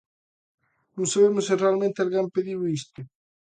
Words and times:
Non 0.95 1.07
sabemos 1.13 1.45
se 1.47 1.55
realmente 1.63 1.99
alguén 1.99 2.33
pediu 2.35 2.59
isto. 2.79 2.99